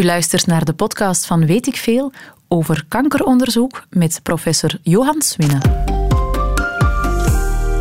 [0.00, 2.12] U luistert naar de podcast van Weet ik Veel
[2.48, 5.60] over kankeronderzoek met professor Johan Swinnen.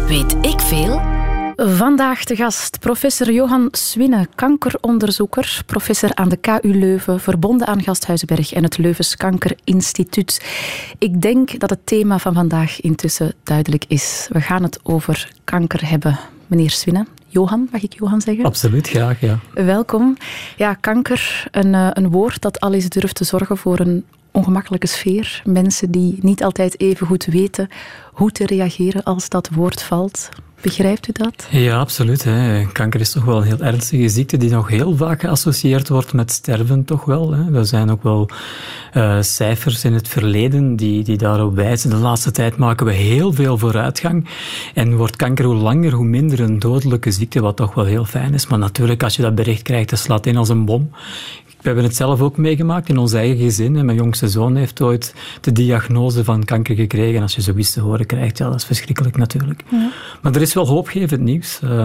[0.07, 1.01] Weet ik veel?
[1.55, 8.53] Vandaag de gast professor Johan Swinne, kankeronderzoeker, professor aan de KU Leuven, verbonden aan Gasthuizenberg
[8.53, 10.45] en het Leuvens Kankerinstituut.
[10.97, 14.27] Ik denk dat het thema van vandaag intussen duidelijk is.
[14.31, 16.19] We gaan het over kanker hebben.
[16.47, 18.45] Meneer Swinne, Johan, mag ik Johan zeggen?
[18.45, 19.39] Absoluut, graag, ja.
[19.53, 20.17] Welkom.
[20.57, 24.87] Ja, kanker, een, eh, een woord dat al eens durft te zorgen voor een ongemakkelijke
[24.87, 25.41] sfeer.
[25.45, 27.69] Mensen die niet altijd even goed weten
[28.13, 30.29] hoe te reageren als dat woord valt.
[30.61, 31.47] Begrijpt u dat?
[31.51, 32.25] Ja, absoluut.
[32.71, 36.31] Kanker is toch wel een heel ernstige ziekte die nog heel vaak geassocieerd wordt met
[36.31, 37.31] sterven, toch wel.
[37.31, 37.57] Hè.
[37.57, 38.29] Er zijn ook wel
[38.93, 41.89] uh, cijfers in het verleden die, die daarop wijzen.
[41.89, 44.27] De laatste tijd maken we heel veel vooruitgang
[44.73, 48.33] en wordt kanker hoe langer hoe minder een dodelijke ziekte, wat toch wel heel fijn
[48.33, 48.47] is.
[48.47, 50.89] Maar natuurlijk, als je dat bericht krijgt, dat slaat in als een bom.
[51.59, 53.85] We hebben het zelf ook meegemaakt in ons eigen gezin.
[53.85, 57.21] mijn jongste zoon heeft ooit de diagnose van kanker gekregen.
[57.21, 59.63] Als je zoiets te horen krijgt, ja, dat is verschrikkelijk natuurlijk.
[59.71, 59.91] Ja.
[60.21, 61.59] Maar er is wel hoopgevend nieuws.
[61.63, 61.83] Uh,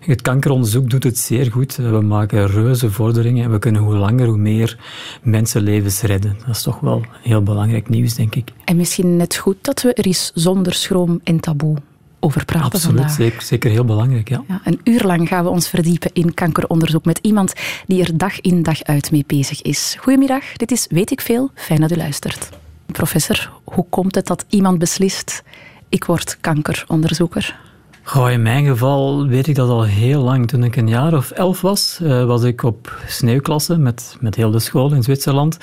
[0.00, 1.76] het kankeronderzoek doet het zeer goed.
[1.76, 4.78] we maken reuze vorderingen en we kunnen hoe langer hoe meer
[5.22, 6.36] mensenlevens redden.
[6.46, 8.50] Dat is toch wel heel belangrijk nieuws, denk ik.
[8.64, 11.76] En misschien net goed dat we er is zonder schroom en taboe
[12.24, 13.16] over praten Absoluut, vandaag.
[13.16, 14.44] Zeker, zeker heel belangrijk, ja.
[14.48, 14.60] ja.
[14.64, 17.52] Een uur lang gaan we ons verdiepen in kankeronderzoek met iemand
[17.86, 19.96] die er dag in dag uit mee bezig is.
[19.98, 21.50] Goedemiddag, dit is Weet ik Veel.
[21.54, 22.48] Fijn dat u luistert.
[22.86, 25.42] Professor, hoe komt het dat iemand beslist,
[25.88, 27.56] ik word kankeronderzoeker?
[28.02, 30.48] Goh, in mijn geval weet ik dat al heel lang.
[30.48, 34.50] Toen ik een jaar of elf was, uh, was ik op sneeuwklasse met, met heel
[34.50, 35.58] de school in Zwitserland.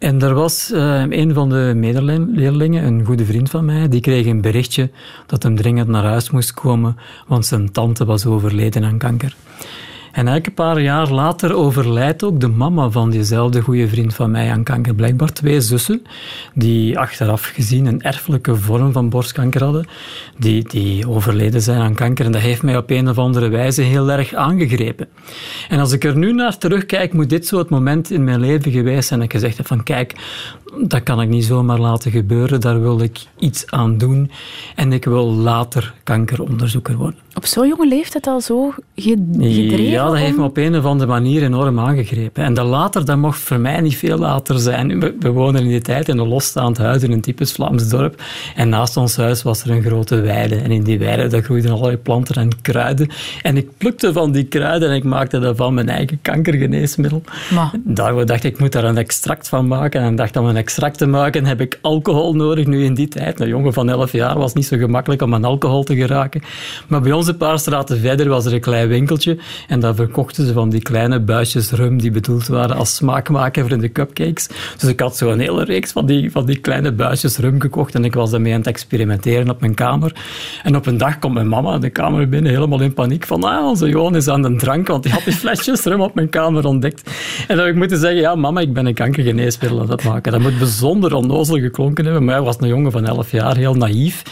[0.00, 4.26] En er was uh, een van de medeleerlingen, een goede vriend van mij, die kreeg
[4.26, 4.90] een berichtje
[5.26, 9.36] dat hem dringend naar huis moest komen, want zijn tante was overleden aan kanker.
[10.12, 14.50] En een paar jaar later overlijdt ook de mama van diezelfde goede vriend van mij
[14.50, 14.94] aan kanker.
[14.94, 16.02] Blijkbaar twee zussen,
[16.54, 19.86] die achteraf gezien een erfelijke vorm van borstkanker hadden,
[20.38, 22.24] die, die overleden zijn aan kanker.
[22.24, 25.08] En dat heeft mij op een of andere wijze heel erg aangegrepen.
[25.68, 28.72] En als ik er nu naar terugkijk, moet dit zo het moment in mijn leven
[28.72, 30.14] geweest zijn dat ik gezegd heb van kijk,
[30.78, 34.30] dat kan ik niet zomaar laten gebeuren, daar wil ik iets aan doen
[34.74, 37.18] en ik wil later kankeronderzoeker worden.
[37.34, 39.82] Op zo'n jonge leeftijd al zo gedreven?
[39.82, 42.44] Ja, dat heeft me op een of andere manier enorm aangegrepen.
[42.44, 45.00] En dat later, dat mocht voor mij niet veel later zijn.
[45.00, 48.22] We, we woonden in die tijd in een losstaand huis in een typisch Vlaams dorp.
[48.54, 50.56] En naast ons huis was er een grote weide.
[50.56, 53.08] En in die weide daar groeiden allerlei planten en kruiden.
[53.42, 57.22] En ik plukte van die kruiden en ik maakte daarvan mijn eigen kankergeneesmiddel.
[57.54, 57.72] Maar.
[57.84, 60.00] Daarvoor dacht ik, ik moet daar een extract van maken.
[60.00, 62.66] En dacht, een extract te maken heb ik alcohol nodig.
[62.66, 65.44] Nu in die tijd, een jongen van 11 jaar, was niet zo gemakkelijk om aan
[65.44, 66.42] alcohol te geraken.
[66.88, 69.38] Maar bij ons een paar straten verder was er een klein winkeltje.
[69.68, 73.72] En daar verkochten ze van die kleine buisjes rum die bedoeld waren als smaakmaker voor
[73.72, 74.48] in de cupcakes.
[74.78, 77.94] Dus ik had zo een hele reeks van die, van die kleine buisjes rum gekocht
[77.94, 80.12] en ik was daarmee aan het experimenteren op mijn kamer.
[80.62, 83.66] En op een dag komt mijn mama de kamer binnen, helemaal in paniek, van ah,
[83.66, 86.66] onze Johan is aan de drank, want die had die flesjes rum op mijn kamer
[86.66, 87.10] ontdekt.
[87.48, 90.32] En dan heb ik moeten zeggen, ja mama, ik ben een kankergeneesmiddel aan het maken.
[90.58, 94.22] Bijzonder onnozel geklonken hebben, maar hij was een jongen van 11 jaar, heel naïef.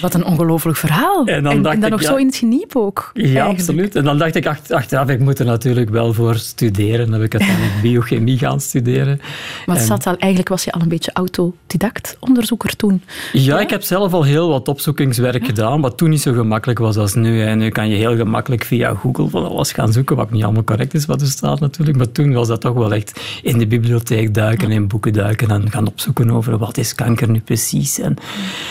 [0.00, 1.26] Wat een ongelooflijk verhaal.
[1.26, 3.10] En dan, en, dan nog zo in het geniep ook.
[3.14, 3.96] Ja, absoluut.
[3.96, 7.10] En dan dacht ik achteraf, ik moet er natuurlijk wel voor studeren.
[7.10, 9.20] Dan heb ik uiteindelijk biochemie gaan studeren.
[9.66, 13.02] Maar zat al, eigenlijk was je al een beetje autodidact onderzoeker toen.
[13.32, 16.96] Ja, ik heb zelf al heel wat opzoekingswerk gedaan, wat toen niet zo gemakkelijk was
[16.96, 17.42] als nu.
[17.42, 20.64] En nu kan je heel gemakkelijk via Google van alles gaan zoeken, wat niet allemaal
[20.64, 21.96] correct is wat er staat natuurlijk.
[21.96, 25.70] Maar toen was dat toch wel echt in de bibliotheek duiken, in boeken duiken en
[25.70, 27.98] gaan opzoeken over wat is kanker nu precies.
[27.98, 28.16] En...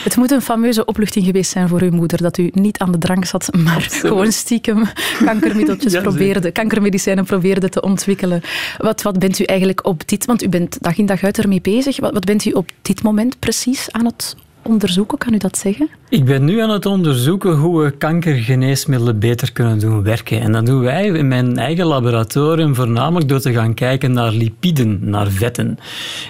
[0.03, 2.97] Het moet een fameuze opluchting geweest zijn voor uw moeder, dat u niet aan de
[2.97, 4.83] drank zat, maar gewoon stiekem
[5.25, 8.41] kankermiddeltjes probeerde, kankermedicijnen probeerde te ontwikkelen.
[8.77, 11.61] Wat, wat bent u eigenlijk op dit, want u bent dag in dag uit ermee
[11.61, 14.35] bezig, wat, wat bent u op dit moment precies aan het
[14.69, 15.89] onderzoeken, kan u dat zeggen?
[16.09, 20.41] Ik ben nu aan het onderzoeken hoe we kankergeneesmiddelen beter kunnen doen werken.
[20.41, 24.99] En dat doen wij in mijn eigen laboratorium voornamelijk door te gaan kijken naar lipiden,
[25.09, 25.77] naar vetten.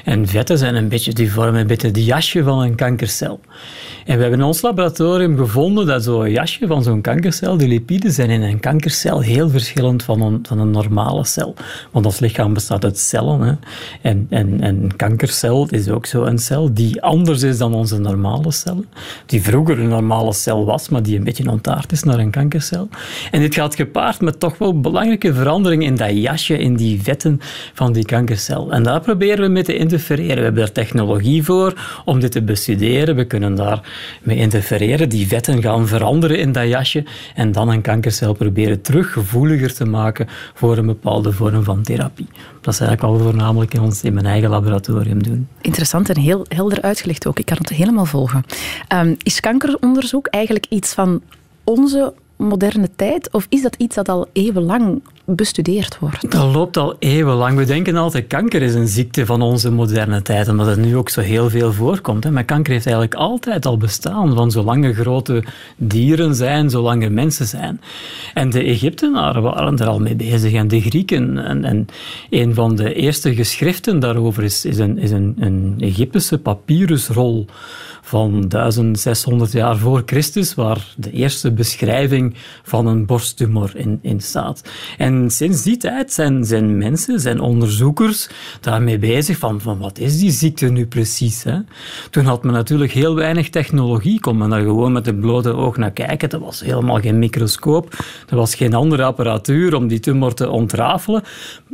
[0.04, 3.40] En vetten zijn een beetje, die vormen een beetje het jasje van een kankercel.
[4.06, 8.12] En we hebben in ons laboratorium gevonden dat zo'n jasje van zo'n kankercel, die lipiden,
[8.12, 11.56] zijn in een kankercel heel verschillend van een, van een normale cel.
[11.92, 13.42] Want ons lichaam bestaat uit cellen.
[13.42, 13.54] Hè.
[14.02, 18.52] En, en, en kankercel is ook zo'n cel die anders is dan onze normale normale
[18.52, 18.86] cellen,
[19.26, 22.88] die vroeger een normale cel was, maar die een beetje ontaard is naar een kankercel.
[23.32, 27.40] En dit gaat gepaard met toch wel belangrijke veranderingen in dat jasje, in die vetten
[27.74, 28.72] van die kankercel.
[28.72, 30.36] En daar proberen we mee te interfereren.
[30.36, 33.16] We hebben daar technologie voor om dit te bestuderen.
[33.16, 33.82] We kunnen daar
[34.24, 35.10] mee interfereren.
[35.10, 37.04] Die vetten gaan veranderen in dat jasje
[37.36, 42.28] en dan een kankercel proberen terug gevoeliger te maken voor een bepaalde vorm van therapie.
[42.62, 45.48] Dat is eigenlijk al voornamelijk in, ons, in mijn eigen laboratorium doen.
[45.62, 47.40] Interessant en heel helder uitgelegd ook.
[47.40, 48.06] Ik kan het helemaal
[48.94, 51.22] Um, is kankeronderzoek eigenlijk iets van
[51.64, 53.32] onze moderne tijd?
[53.32, 56.32] Of is dat iets dat al eeuwenlang bestudeerd wordt?
[56.32, 57.58] Dat loopt al eeuwenlang.
[57.58, 61.10] We denken altijd kanker is een ziekte van onze moderne tijd, omdat het nu ook
[61.10, 62.32] zo heel veel voorkomt.
[62.32, 65.44] Maar kanker heeft eigenlijk altijd al bestaan, van zolang er grote
[65.78, 67.82] dieren zijn, zolang er mensen zijn.
[68.34, 71.38] En de Egyptenaren waren er al mee bezig en de Grieken.
[71.46, 71.86] En, en
[72.30, 77.46] een van de eerste geschriften daarover is, is, een, is een Egyptische papyrusrol
[78.10, 84.70] van 1600 jaar voor Christus, waar de eerste beschrijving van een borsttumor in, in staat.
[84.98, 88.30] En sinds die tijd zijn, zijn mensen, zijn onderzoekers
[88.62, 91.44] daarmee bezig van, van wat is die ziekte nu precies?
[91.44, 91.58] Hè?
[92.10, 95.78] Toen had men natuurlijk heel weinig technologie, kon men daar gewoon met het blote oog
[95.78, 96.30] naar kijken.
[96.30, 97.96] Er was helemaal geen microscoop,
[98.30, 101.24] er was geen andere apparatuur om die tumor te ontrafelen.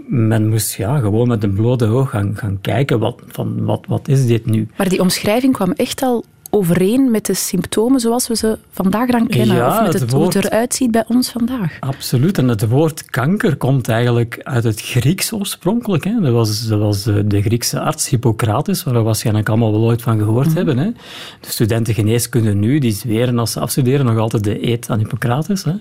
[0.07, 4.07] Men moest ja, gewoon met een blote oog gaan, gaan kijken wat, van wat, wat
[4.07, 4.68] is dit nu.
[4.78, 6.25] Maar die omschrijving kwam echt al
[6.56, 9.56] overeen met de symptomen zoals we ze vandaag dan kennen?
[9.56, 10.34] Ja, of met het, het woord...
[10.34, 11.78] hoe het eruit ziet bij ons vandaag?
[11.80, 12.38] Absoluut.
[12.38, 16.04] En het woord kanker komt eigenlijk uit het Grieks oorspronkelijk.
[16.04, 16.19] Hè.
[16.22, 20.18] Dat, was, dat was de Griekse arts Hippocrates, waar we waarschijnlijk allemaal wel ooit van
[20.18, 20.56] gehoord mhm.
[20.56, 20.78] hebben.
[20.78, 20.92] Hè.
[21.40, 25.63] De studenten geneeskunde nu, die zweren als ze afstuderen nog altijd de eet aan Hippocrates.
[25.63, 25.74] Hè.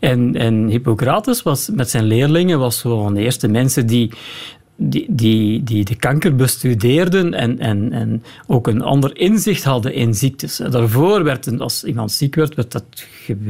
[0.00, 4.12] En, en Hippocrates was met zijn leerlingen was zo van de eerste mensen die
[4.76, 10.14] die, die, die de kanker bestudeerden en, en, en ook een ander inzicht hadden in
[10.14, 10.56] ziektes.
[10.56, 12.84] Daarvoor werd, als iemand ziek werd, werd dat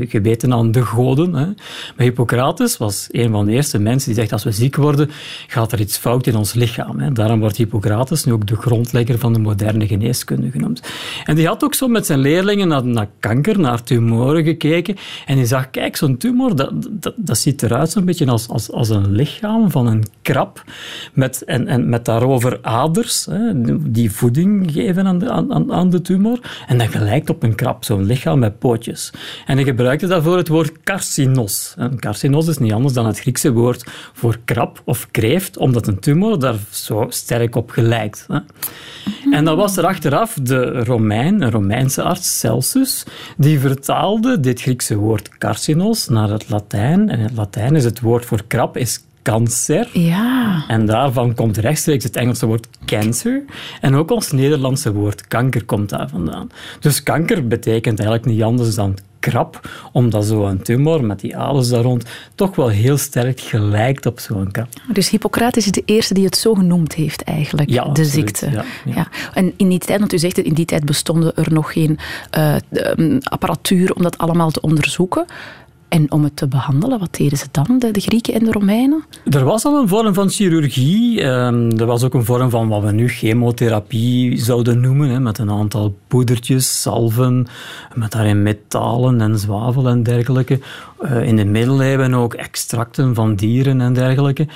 [0.09, 1.35] geweten aan de goden.
[1.35, 1.47] Hè.
[1.47, 1.55] Maar
[1.97, 5.11] Hippocrates was een van de eerste mensen die zegt, als we ziek worden,
[5.47, 6.99] gaat er iets fout in ons lichaam.
[6.99, 7.13] Hè.
[7.13, 10.83] Daarom wordt Hippocrates nu ook de grondlegger van de moderne geneeskunde genoemd.
[11.25, 14.97] En die had ook zo met zijn leerlingen naar, naar kanker, naar tumoren gekeken.
[15.27, 18.71] En die zag, kijk, zo'n tumor, dat, dat, dat ziet eruit zo'n beetje als, als,
[18.71, 20.65] als een lichaam van een krab
[21.15, 23.51] met, en, en met daarover aders hè,
[23.91, 26.39] die voeding geven aan de, aan, aan de tumor.
[26.67, 29.13] En dat gelijkt op een krab, zo'n lichaam met pootjes.
[29.47, 31.75] En hij gebruikte daarvoor het woord carcinos.
[31.79, 35.99] En carcinos is niet anders dan het Griekse woord voor krab of kreeft, omdat een
[35.99, 38.27] tumor daar zo sterk op gelijkt.
[38.29, 38.39] Hè.
[39.33, 43.05] En dan was er achteraf de Romein, een Romeinse arts, Celsus,
[43.37, 47.09] die vertaalde dit Griekse woord carcinos naar het Latijn.
[47.09, 49.89] En het Latijn is het woord voor krab, is cancer.
[49.99, 50.65] Ja.
[50.69, 53.43] En daarvan komt rechtstreeks het Engelse woord cancer.
[53.81, 56.51] En ook ons Nederlandse woord kanker komt daar vandaan.
[56.81, 58.97] Dus kanker betekent eigenlijk niet anders dan
[59.31, 62.05] krap, omdat zo'n tumor met die aders daar rond
[62.35, 64.69] toch wel heel sterk gelijkt op zo'n krap.
[64.93, 68.51] Dus Hippocrates is de eerste die het zo genoemd heeft eigenlijk, ja, de ziekte.
[68.51, 69.09] Ja, ja.
[69.35, 71.99] En in die tijd, want u zegt in die tijd bestonden er nog geen
[72.39, 72.57] uh,
[73.23, 75.27] apparatuur om dat allemaal te onderzoeken.
[75.95, 79.05] En om het te behandelen, wat deden ze dan, de, Grieken en de Romeinen?
[79.31, 81.25] Er was al een vorm van chirurgie.
[81.25, 85.51] Um, er was ook een vorm van wat we nu chemotherapie zouden noemen, met een
[85.51, 87.47] aantal poedertjes, salven,
[87.95, 90.61] met daarin metalen en zwavel en dergelijke.
[91.03, 94.47] Uh, in de middeleeuwen ook extracten van dieren en dergelijke.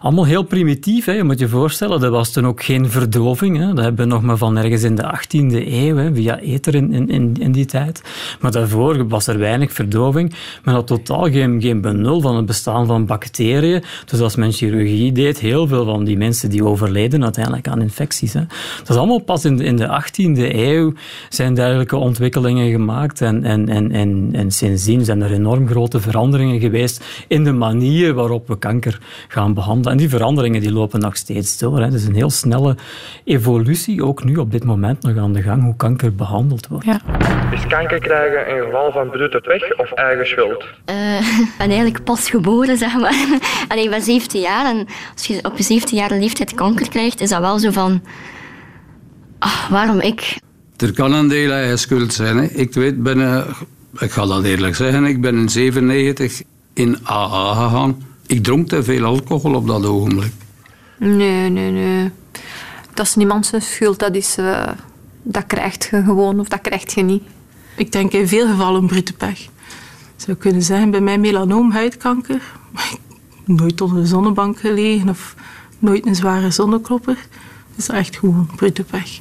[0.00, 1.12] Allemaal heel primitief, hè.
[1.12, 2.02] je moet je voorstellen.
[2.02, 3.58] Er was toen ook geen verdoving.
[3.58, 3.66] Hè.
[3.66, 7.08] Dat hebben we nog maar van ergens in de 18e eeuw, hè, via ether in,
[7.08, 8.02] in, in die tijd.
[8.40, 10.34] Maar daarvoor was er weinig verdoving.
[10.64, 13.82] Men totaal geen, geen benul van het bestaan van bacteriën.
[14.04, 18.32] Dus als men chirurgie deed, heel veel van die mensen die overleden uiteindelijk aan infecties.
[18.32, 18.40] Hè.
[18.78, 20.92] Dat is allemaal pas in de, in de 18e eeuw
[21.28, 23.20] zijn dergelijke ontwikkelingen gemaakt.
[23.20, 28.14] En, en, en, en, en sindsdien zijn er enorm grote veranderingen geweest in de manier
[28.14, 28.98] waarop we kanker
[29.28, 29.92] gaan behandelen.
[29.92, 31.78] En die veranderingen die lopen nog steeds door.
[31.78, 31.84] Hè.
[31.84, 32.76] Het is een heel snelle
[33.24, 36.84] evolutie, ook nu op dit moment nog aan de gang, hoe kanker behandeld wordt.
[36.84, 37.00] Ja.
[37.52, 40.64] Is kanker krijgen een geval van bloed weg of eigen schuld?
[40.86, 43.40] Uh, ik ben eigenlijk pas geboren, zeg maar.
[43.68, 47.20] Allee, ik ben 17 jaar en als je op je 17 jaar leeftijd kanker krijgt,
[47.20, 48.02] is dat wel zo van...
[49.38, 50.38] Ah, waarom ik?
[50.76, 52.36] Er kan een deel eigen schuld zijn.
[52.36, 52.44] Hè.
[52.44, 53.46] Ik weet, ben,
[53.98, 56.42] ik ga dat eerlijk zeggen, ik ben in 97
[56.74, 58.02] in AA gegaan.
[58.26, 60.32] Ik dronk te veel alcohol op dat ogenblik.
[60.98, 62.10] Nee, nee, nee.
[62.94, 63.98] Dat is niemand zijn schuld.
[63.98, 64.68] Dat, is, uh,
[65.22, 67.22] dat krijgt je gewoon of dat krijgt je niet.
[67.76, 69.48] Ik denk in veel gevallen brute pech
[70.22, 72.42] zou kunnen zeggen, bij mij melanoom, huidkanker.
[73.44, 75.34] nooit onder de zonnebank gelegen of
[75.78, 77.16] nooit een zware zonneklopper.
[77.68, 79.20] Het is echt gewoon brute pech.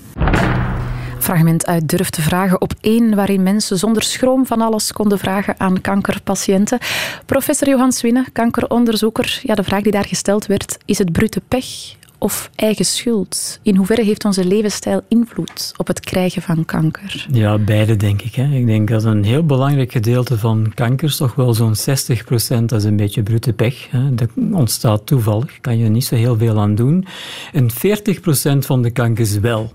[1.20, 5.60] fragment uit Durf te vragen op één, waarin mensen zonder schroom van alles konden vragen
[5.60, 6.80] aan kankerpatiënten.
[7.26, 9.40] Professor Johan Swinne, kankeronderzoeker.
[9.44, 13.60] Ja, de vraag die daar gesteld werd, is het brute pech of eigen schuld?
[13.62, 17.28] In hoeverre heeft onze levensstijl invloed op het krijgen van kanker?
[17.32, 18.36] Ja, beide denk ik.
[18.36, 18.56] Hè.
[18.56, 22.80] Ik denk dat een heel belangrijk gedeelte van kankers, toch wel zo'n 60 procent, dat
[22.80, 23.92] is een beetje brute pech.
[23.92, 24.16] Hè.
[24.16, 27.06] Dat ontstaat toevallig, kan je niet zo heel veel aan doen.
[27.54, 29.74] En 40 procent van de kankers wel.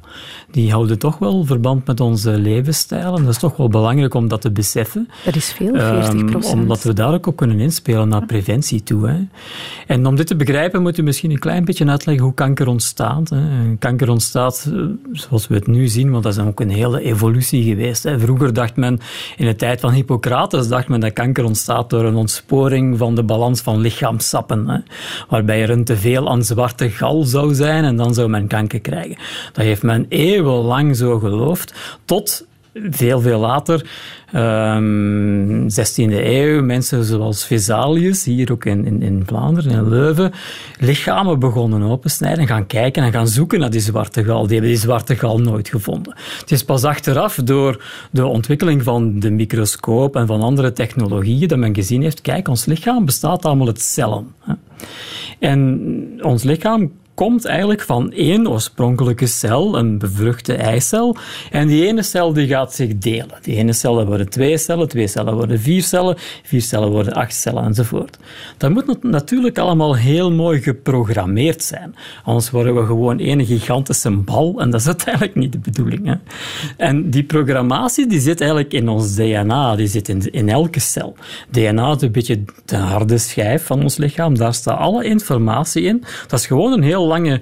[0.52, 3.16] Die houden toch wel verband met onze levensstijl.
[3.16, 5.08] En dat is toch wel belangrijk om dat te beseffen.
[5.24, 6.54] Dat is veel, 40 procent.
[6.54, 9.08] Um, omdat we daar ook op kunnen inspelen naar preventie toe.
[9.08, 9.16] Hè.
[9.86, 13.28] En om dit te begrijpen, moet je misschien een klein beetje uitleggen hoe kanker ontstaat.
[13.28, 13.40] Hè.
[13.78, 14.82] Kanker ontstaat eh,
[15.12, 18.02] zoals we het nu zien, want dat is ook een hele evolutie geweest.
[18.02, 18.18] Hè.
[18.18, 19.00] Vroeger dacht men,
[19.36, 23.22] in de tijd van Hippocrates, dacht men dat kanker ontstaat door een ontsporing van de
[23.22, 24.68] balans van lichaamsappen.
[24.68, 24.78] Hè.
[25.28, 29.16] Waarbij er een teveel aan zwarte gal zou zijn en dan zou men kanker krijgen.
[29.52, 30.06] Dat heeft men
[30.42, 33.86] eeuwenlang zo geloofd, tot veel, veel later,
[34.34, 40.32] um, 16e eeuw, mensen zoals Vesalius, hier ook in, in, in Vlaanderen, in Leuven,
[40.78, 44.42] lichamen begonnen opensnijden en gaan kijken en gaan zoeken naar die zwarte gal.
[44.42, 46.14] Die hebben die zwarte gal nooit gevonden.
[46.40, 51.58] Het is pas achteraf, door de ontwikkeling van de microscoop en van andere technologieën, dat
[51.58, 54.34] men gezien heeft, kijk, ons lichaam bestaat allemaal uit cellen.
[55.38, 56.90] En ons lichaam
[57.22, 61.16] komt eigenlijk van één oorspronkelijke cel, een bevruchte eicel.
[61.50, 63.38] En die ene cel die gaat zich delen.
[63.42, 67.34] Die ene cel worden twee cellen, twee cellen worden vier cellen, vier cellen worden acht
[67.34, 68.18] cellen enzovoort.
[68.56, 71.94] Dat moet natuurlijk allemaal heel mooi geprogrammeerd zijn.
[72.24, 76.06] Anders worden we gewoon één gigantische bal en dat is uiteindelijk niet de bedoeling.
[76.06, 76.14] Hè?
[76.76, 81.14] En die programmatie die zit eigenlijk in ons DNA, die zit in, in elke cel.
[81.50, 86.04] DNA is een beetje de harde schijf van ons lichaam, daar staat alle informatie in.
[86.26, 87.40] Dat is gewoon een heel lange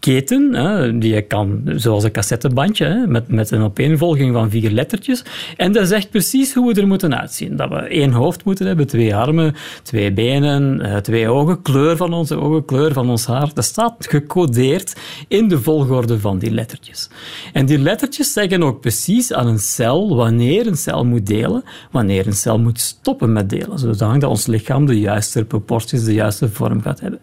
[0.00, 4.70] keten, hè, die je kan, zoals een cassettebandje, hè, met, met een opeenvolging van vier
[4.70, 5.24] lettertjes.
[5.56, 7.56] En dat zegt precies hoe we er moeten uitzien.
[7.56, 12.12] Dat we één hoofd moeten hebben, twee armen, twee benen, eh, twee ogen, kleur van
[12.12, 13.50] onze ogen, kleur van ons haar.
[13.54, 14.96] Dat staat gecodeerd
[15.28, 17.10] in de volgorde van die lettertjes.
[17.52, 22.26] En die lettertjes zeggen ook precies aan een cel wanneer een cel moet delen, wanneer
[22.26, 26.82] een cel moet stoppen met delen, zodat ons lichaam de juiste proporties, de juiste vorm
[26.82, 27.20] gaat hebben.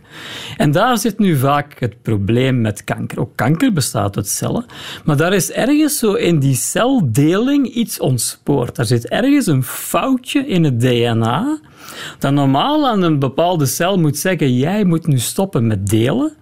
[0.58, 3.20] En daar zit nu vaak het probleem kanker.
[3.20, 4.66] Ook kanker bestaat uit cellen.
[5.06, 8.76] Maar daar is ergens zo in die celdeling iets ontspoord.
[8.76, 11.60] Daar zit ergens een foutje in het DNA
[12.20, 16.34] dat normaal aan een bepaalde cel moet zeggen jij moet nu stoppen met delen.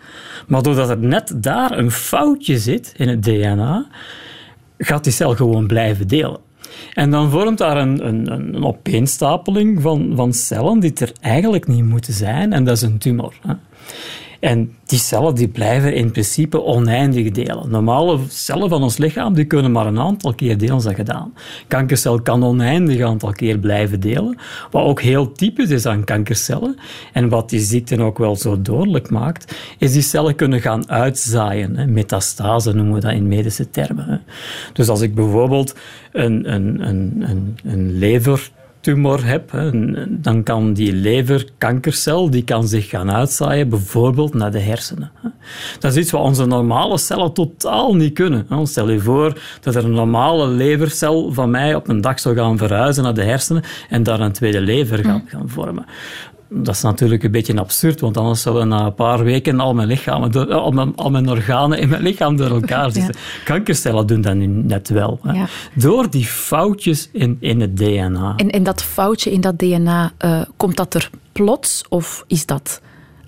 [0.48, 3.88] Maar doordat er net daar een foutje zit in het DNA,
[4.78, 6.40] gaat die cel gewoon blijven delen.
[6.94, 11.86] En dan vormt daar een, een, een opeenstapeling van, van cellen die er eigenlijk niet
[11.86, 13.34] moeten zijn, en dat is een tumor.
[13.42, 13.54] Hè.
[14.46, 17.70] En die cellen die blijven in principe oneindig delen.
[17.70, 21.34] Normale cellen van ons lichaam die kunnen maar een aantal keer delen, dat gedaan.
[21.68, 24.38] Kankercel kan oneindig aantal keer blijven delen,
[24.72, 26.76] wat ook heel typisch is aan kankercellen.
[27.14, 31.94] En wat die ziekte ook wel zo dodelijk maakt, is die cellen kunnen gaan uitzaaien.
[31.94, 34.22] Metastase noemen we dat in medische termen.
[34.74, 35.76] Dus als ik bijvoorbeeld
[36.12, 38.52] een, een, een, een, een lever
[38.86, 39.52] tumor heb,
[40.10, 45.12] dan kan die leverkankercel die kan zich gaan uitzaaien, bijvoorbeeld naar de hersenen.
[45.80, 48.68] Dat is iets wat onze normale cellen totaal niet kunnen.
[48.68, 52.58] Stel je voor dat er een normale levercel van mij op een dag zou gaan
[52.58, 55.30] verhuizen naar de hersenen en daar een tweede lever gaan, mm.
[55.30, 55.86] gaan vormen
[56.50, 59.88] dat is natuurlijk een beetje absurd, want anders zouden na een paar weken al mijn,
[59.88, 63.16] lichamen, al mijn, al mijn organen in mijn lichaam door elkaar zitten.
[63.44, 65.20] Kankercellen doen dat nu net wel.
[65.24, 65.48] Ja.
[65.74, 68.34] Door die foutjes in, in het DNA.
[68.36, 72.82] En, en dat foutje in dat DNA, uh, komt dat er plots of is dat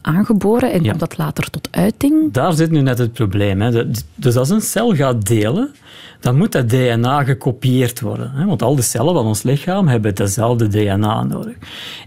[0.08, 2.32] aangeboren en komt dat later tot uiting?
[2.34, 3.62] Daar zit nu net het probleem.
[3.62, 3.86] Hè.
[4.16, 5.72] Dus als een cel gaat delen,
[6.20, 8.32] dan moet dat DNA gekopieerd worden.
[8.32, 8.46] Hè?
[8.46, 11.56] Want al de cellen van ons lichaam hebben hetzelfde DNA nodig.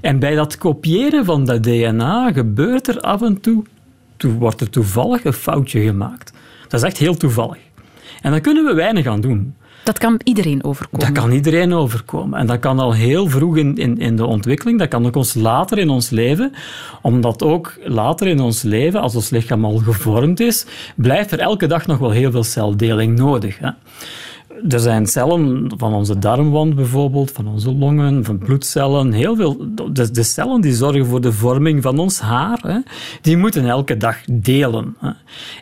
[0.00, 3.64] En bij dat kopiëren van dat DNA gebeurt er af en toe,
[4.38, 6.32] wordt er toevallig een foutje gemaakt.
[6.68, 7.58] Dat is echt heel toevallig.
[8.22, 9.54] En daar kunnen we weinig aan doen.
[9.90, 11.06] Dat kan iedereen overkomen.
[11.06, 12.38] Dat kan iedereen overkomen.
[12.38, 15.78] En dat kan al heel vroeg in, in, de ontwikkeling, dat kan ook ons later
[15.78, 16.52] in ons leven,
[17.02, 20.66] omdat ook later in ons leven, als ons lichaam al gevormd is,
[20.96, 23.58] blijft er elke dag nog wel heel veel celdeling nodig.
[23.58, 23.70] Hè
[24.68, 29.66] er zijn cellen van onze darmwand bijvoorbeeld, van onze longen, van bloedcellen, heel veel.
[29.92, 32.82] De, cellen die zorgen voor de vorming van ons haar,
[33.22, 34.96] die moeten elke dag delen.
[34.98, 35.10] Hè.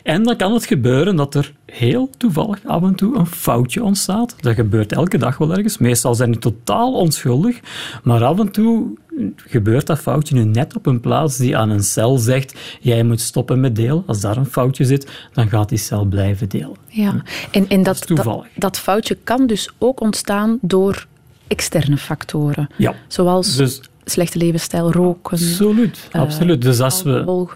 [0.03, 4.35] En dan kan het gebeuren dat er heel toevallig af en toe een foutje ontstaat.
[4.39, 5.77] Dat gebeurt elke dag wel ergens.
[5.77, 7.59] Meestal zijn die totaal onschuldig,
[8.03, 8.97] maar af en toe
[9.35, 13.21] gebeurt dat foutje nu net op een plaats die aan een cel zegt, jij moet
[13.21, 14.03] stoppen met delen.
[14.05, 16.75] Als daar een foutje zit, dan gaat die cel blijven delen.
[16.87, 21.07] Ja, en, en dat, dat, dat, dat foutje kan dus ook ontstaan door
[21.47, 22.69] externe factoren.
[22.75, 22.95] Ja.
[23.07, 25.37] Zoals dus slechte levensstijl, roken.
[25.37, 26.61] Absoluut, uh, absoluut.
[26.61, 27.47] Dus als we.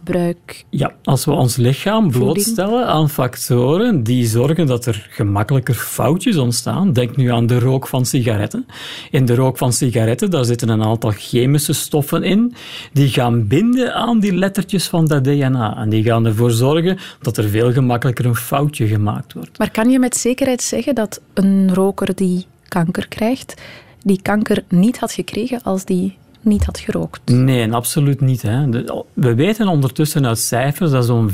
[0.69, 6.93] Ja, als we ons lichaam blootstellen aan factoren die zorgen dat er gemakkelijker foutjes ontstaan.
[6.93, 8.65] Denk nu aan de rook van sigaretten.
[9.11, 12.53] In de rook van sigaretten daar zitten een aantal chemische stoffen in
[12.93, 15.77] die gaan binden aan die lettertjes van dat DNA.
[15.77, 19.57] En die gaan ervoor zorgen dat er veel gemakkelijker een foutje gemaakt wordt.
[19.57, 23.61] Maar kan je met zekerheid zeggen dat een roker die kanker krijgt,
[24.03, 27.21] die kanker niet had gekregen als die niet had gerookt?
[27.25, 28.41] Nee, absoluut niet.
[28.41, 28.69] Hè.
[29.13, 31.33] We weten ondertussen uit cijfers dat zo'n 85%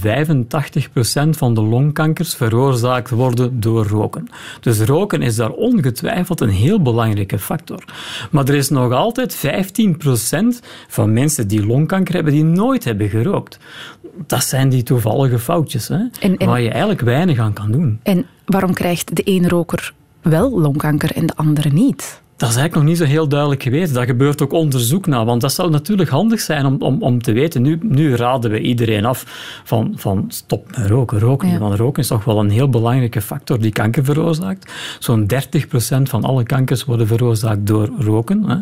[1.29, 4.27] van de longkankers veroorzaakt worden door roken.
[4.61, 7.83] Dus roken is daar ongetwijfeld een heel belangrijke factor.
[8.31, 13.59] Maar er is nog altijd 15% van mensen die longkanker hebben die nooit hebben gerookt.
[14.27, 17.99] Dat zijn die toevallige foutjes, hè, en, en, waar je eigenlijk weinig aan kan doen.
[18.03, 22.21] En waarom krijgt de ene roker wel longkanker en de andere niet?
[22.39, 23.93] Dat is eigenlijk nog niet zo heel duidelijk geweest.
[23.93, 27.31] Daar gebeurt ook onderzoek naar, want dat zou natuurlijk handig zijn om, om, om te
[27.31, 27.61] weten.
[27.61, 29.25] Nu, nu raden we iedereen af
[29.63, 31.19] van, van stop met roken.
[31.19, 31.57] Roken, ja.
[31.57, 34.71] want roken is toch wel een heel belangrijke factor die kanker veroorzaakt.
[34.99, 35.27] Zo'n
[35.97, 38.43] 30% van alle kankers worden veroorzaakt door roken.
[38.49, 38.55] Hè.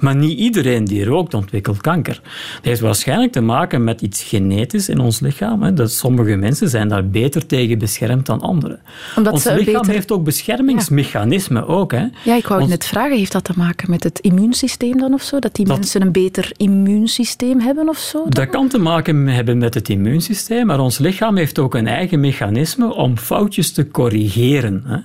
[0.00, 2.20] Maar niet iedereen die rookt ontwikkelt kanker.
[2.54, 5.62] Dat heeft waarschijnlijk te maken met iets genetisch in ons lichaam.
[5.62, 5.72] Hè.
[5.72, 8.80] Dat sommige mensen zijn daar beter tegen beschermd dan anderen.
[9.16, 9.92] Omdat ons lichaam beter...
[9.92, 11.62] heeft ook beschermingsmechanismen.
[11.66, 11.72] Ja.
[11.72, 12.06] Ook, hè.
[12.24, 15.38] Ja, ik wou net vragen heeft dat te maken met het immuunsysteem dan of zo?
[15.38, 18.22] Dat die mensen een beter immuunsysteem hebben of zo?
[18.22, 18.30] Dan?
[18.30, 22.20] Dat kan te maken hebben met het immuunsysteem, maar ons lichaam heeft ook een eigen
[22.20, 24.82] mechanisme om foutjes te corrigeren.
[24.86, 24.96] Hè.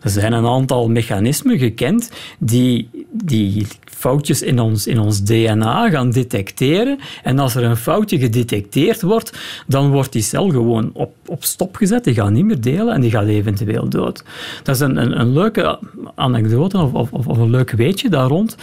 [0.00, 6.10] Er zijn een aantal mechanismen gekend die, die foutjes in ons, in ons DNA gaan
[6.10, 6.98] detecteren.
[7.22, 11.76] En als er een foutje gedetecteerd wordt, dan wordt die cel gewoon op, op stop
[11.76, 12.04] gezet.
[12.04, 14.24] Die gaat niet meer delen en die gaat eventueel dood.
[14.62, 15.78] Dat is een, een, een leuke
[16.14, 18.56] anekdote of, of, of een leuk weetje daar rond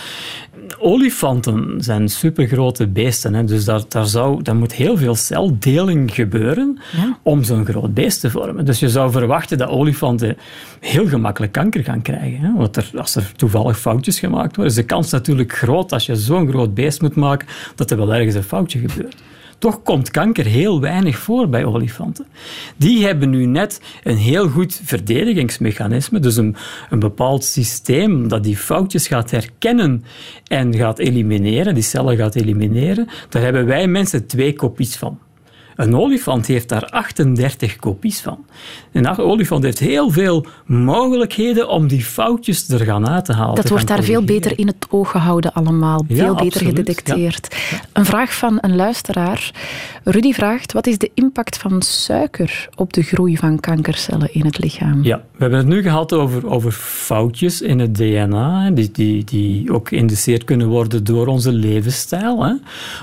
[0.80, 3.34] olifanten zijn supergrote beesten.
[3.34, 6.80] Hè, dus daar, daar, zou, daar moet heel veel celdeling gebeuren
[7.22, 8.66] om zo'n groot beest te vormen.
[8.66, 10.38] Dus je zou verwachten dat olifanten
[10.80, 12.40] heel gemakkelijk kanker gaan krijgen.
[12.40, 16.06] Hè, want er, als er toevallig foutjes gemaakt worden, is de kans natuurlijk groot als
[16.06, 19.24] je zo'n groot beest moet maken, dat er wel ergens een foutje gebeurt.
[19.58, 22.26] Toch komt kanker heel weinig voor bij olifanten.
[22.78, 26.56] Die hebben nu net een heel goed verdedigingsmechanisme, dus een,
[26.90, 30.04] een bepaald systeem dat die foutjes gaat herkennen
[30.48, 33.08] en gaat elimineren, die cellen gaat elimineren.
[33.30, 35.20] Daar hebben wij mensen twee kopies van.
[35.76, 38.46] Een olifant heeft daar 38 kopies van.
[38.92, 43.56] Een olifant heeft heel veel mogelijkheden om die foutjes er gaan uit te halen.
[43.56, 46.06] Dat wordt daar veel beter in het oog gehouden allemaal.
[46.10, 47.56] Veel beter gedetecteerd.
[47.94, 49.52] Een vraag van een luisteraar.
[50.04, 54.58] Rudy vraagt, wat is de impact van suiker op de groei van kankercellen in het
[54.58, 55.04] lichaam?
[55.04, 59.74] Ja, we hebben het nu gehad over, over foutjes in het DNA, die, die, die
[59.74, 62.44] ook geïndiceerd kunnen worden door onze levensstijl.
[62.44, 62.54] Hè.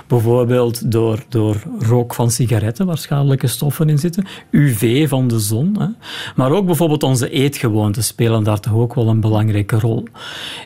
[0.06, 5.76] Bijvoorbeeld door, door rook van sigaretten waar schadelijke stoffen in zitten, UV van de zon.
[5.78, 5.86] Hè.
[6.34, 10.04] Maar ook bijvoorbeeld onze eetgewoonten spelen daar toch ook wel een belangrijke rol.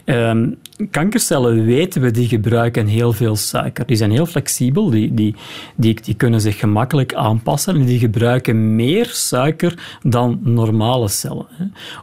[0.04, 0.46] Ehm,
[0.90, 3.87] kankercellen weten we, die gebruiken heel veel suiker.
[3.87, 5.34] Die zijn heel flexibel, die, die,
[5.76, 11.46] die, die kunnen zich gemakkelijk aanpassen en die gebruiken meer suiker dan normale cellen.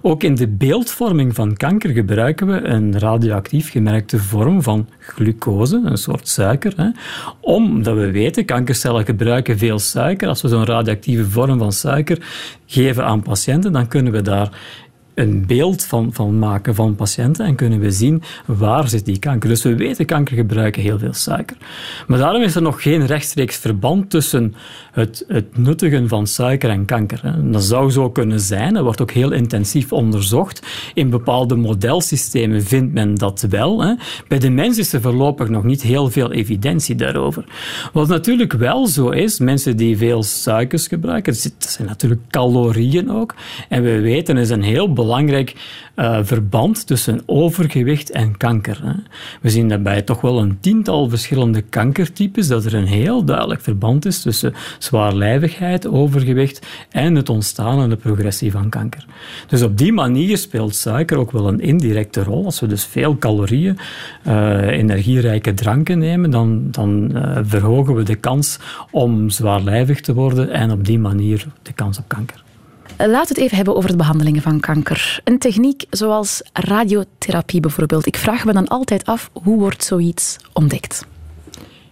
[0.01, 5.97] Ook in de beeldvorming van kanker gebruiken we een radioactief gemerkte vorm van glucose, een
[5.97, 6.93] soort suiker.
[7.39, 10.27] Omdat we weten, kankercellen gebruiken veel suiker.
[10.27, 12.17] Als we zo'n radioactieve vorm van suiker
[12.65, 14.49] geven aan patiënten, dan kunnen we daar
[15.21, 19.49] een beeld van, van maken van patiënten en kunnen we zien waar zit die kanker.
[19.49, 21.57] Dus we weten, kanker gebruiken heel veel suiker.
[22.07, 24.53] Maar daarom is er nog geen rechtstreeks verband tussen
[24.91, 27.35] het, het nuttigen van suiker en kanker.
[27.51, 30.61] Dat zou zo kunnen zijn, dat wordt ook heel intensief onderzocht.
[30.93, 33.83] In bepaalde modelsystemen vindt men dat wel.
[33.83, 33.93] Hè.
[34.27, 37.43] Bij de mens is er voorlopig nog niet heel veel evidentie daarover.
[37.93, 43.35] Wat natuurlijk wel zo is, mensen die veel suikers gebruiken, dat zijn natuurlijk calorieën ook.
[43.69, 45.09] En we weten, is een heel belangrijk
[45.95, 48.79] uh, verband tussen overgewicht en kanker.
[48.83, 48.93] Hè.
[49.41, 54.05] We zien daarbij toch wel een tiental verschillende kankertypes, dat er een heel duidelijk verband
[54.05, 59.05] is tussen zwaarlijvigheid, overgewicht en het ontstaan en de progressie van kanker.
[59.47, 62.45] Dus op die manier speelt suiker ook wel een indirecte rol.
[62.45, 63.77] Als we dus veel calorieën,
[64.27, 68.59] uh, energierijke dranken nemen, dan, dan uh, verhogen we de kans
[68.91, 72.43] om zwaarlijvig te worden en op die manier de kans op kanker.
[73.07, 75.21] Laten we het even hebben over de behandelingen van kanker.
[75.23, 78.05] Een techniek zoals radiotherapie bijvoorbeeld.
[78.05, 81.05] Ik vraag me dan altijd af, hoe wordt zoiets ontdekt?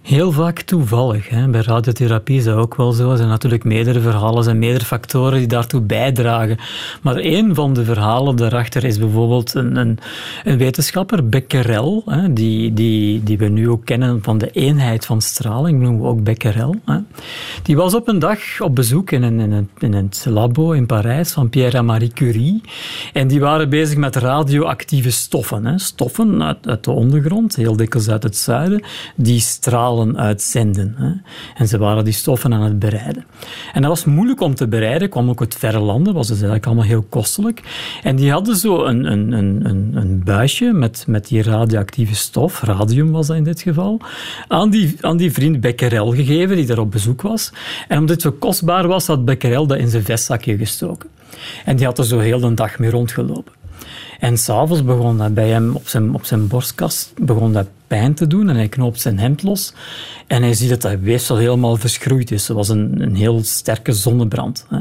[0.09, 1.29] Heel vaak toevallig.
[1.29, 1.47] Hè.
[1.47, 3.11] Bij radiotherapie is dat ook wel zo.
[3.11, 6.57] Er zijn natuurlijk meerdere verhalen en meerdere factoren die daartoe bijdragen.
[7.01, 9.99] Maar een van de verhalen daarachter is bijvoorbeeld een, een,
[10.43, 15.21] een wetenschapper, Becquerel, hè, die, die, die we nu ook kennen van de eenheid van
[15.21, 16.75] straling, noemen we ook Becquerel.
[16.85, 16.97] Hè.
[17.63, 20.85] Die was op een dag op bezoek in, een, in, een, in het labo in
[20.85, 22.61] Parijs van Pierre Marie Curie.
[23.13, 25.65] En die waren bezig met radioactieve stoffen.
[25.65, 25.79] Hè.
[25.79, 28.83] Stoffen uit, uit de ondergrond, heel dikwijls uit het zuiden,
[29.15, 30.95] die stralen uitzenden.
[30.97, 31.11] Hè.
[31.55, 33.25] En ze waren die stoffen aan het bereiden.
[33.73, 36.65] En dat was moeilijk om te bereiden, kwam ook uit verre landen, was dus eigenlijk
[36.65, 37.61] allemaal heel kostelijk.
[38.03, 43.11] En die hadden zo een, een, een, een buisje met, met die radioactieve stof, radium
[43.11, 43.99] was dat in dit geval,
[44.47, 47.51] aan die, aan die vriend Becquerel gegeven, die daar op bezoek was.
[47.87, 51.09] En omdat het zo kostbaar was, had Becquerel dat in zijn vestzakje gestoken.
[51.65, 53.58] En die had er zo heel de dag mee rondgelopen.
[54.19, 58.27] En s'avonds begon dat bij hem op zijn, op zijn borstkast begon dat pijn te
[58.27, 59.73] doen en hij knoopt zijn hemd los.
[60.27, 62.47] En hij ziet dat dat weefsel helemaal verschroeid is.
[62.47, 64.65] Het was een, een heel sterke zonnebrand.
[64.69, 64.79] Hè.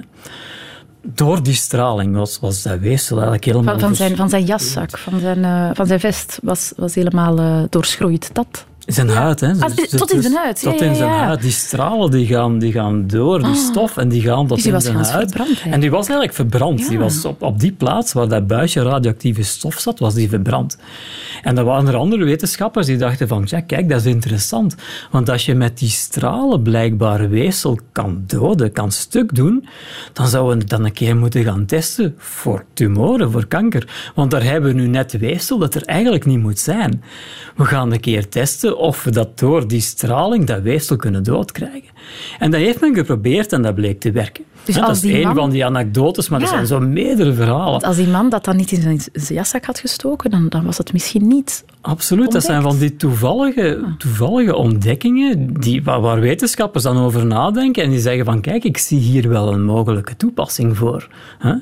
[1.02, 3.78] Door die straling was, was dat weefsel eigenlijk helemaal...
[3.78, 7.38] Van, van, zijn, van zijn jaszak, van zijn, uh, van zijn vest, was, was helemaal
[7.38, 8.30] uh, doorschroeid.
[8.32, 9.50] Dat zijn huid, hè.
[9.50, 11.40] Ah, Dus- tot in zijn huid, Tot in zijn huid.
[11.40, 14.72] Die stralen die gaan, die gaan door, die stof, en die gaan tot Dus die
[14.72, 15.30] in zijn huid.
[15.32, 16.88] verbrand, en die was eigenlijk verbrand.
[16.88, 20.78] Die was op, op die plaats waar dat buisje radioactieve stof zat, was die verbrand.
[21.42, 24.74] En dan waren er andere wetenschappers die dachten van, ja, kijk, dat is interessant.
[25.10, 29.68] Want als je met die stralen blijkbaar weefsel kan doden, kan stuk doen,
[30.12, 34.12] dan zouden we dan een keer moeten gaan testen voor tumoren, voor kanker.
[34.14, 37.02] Want daar hebben we nu net weefsel dat er eigenlijk niet moet zijn.
[37.58, 41.88] We gaan een keer testen of we dat door die straling, dat weefsel, kunnen doodkrijgen.
[42.38, 44.44] En dat heeft men geprobeerd en dat bleek te werken.
[44.64, 47.70] Dus dat is één man- van die anekdotes, maar er zijn zo meerdere verhalen.
[47.70, 50.64] Want als die man dat dan niet in zijn, zijn jaszak had gestoken, dan, dan
[50.64, 51.64] was het misschien niet...
[51.80, 57.82] Absoluut, dat zijn van die toevallige, toevallige ontdekkingen die, waar, waar wetenschappers dan over nadenken
[57.82, 61.08] en die zeggen van kijk, ik zie hier wel een mogelijke toepassing voor.
[61.38, 61.52] Hè?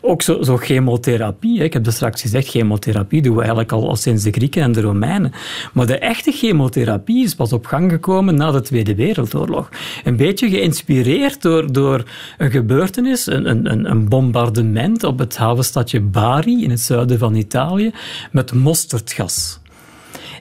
[0.00, 1.64] Ook zo, zo chemotherapie, hè.
[1.64, 4.72] ik heb dat straks gezegd, chemotherapie doen we eigenlijk al, al sinds de Grieken en
[4.72, 5.32] de Romeinen.
[5.72, 9.68] Maar de echte chemotherapie is pas op gang gekomen na de Tweede Wereldoorlog.
[10.04, 12.02] Een beetje geïnspireerd door, door
[12.38, 17.34] een gebeurtenis, een, een, een- een bombardement op het havenstadje Bari in het zuiden van
[17.34, 17.90] Italië
[18.30, 19.60] met mosterdgas.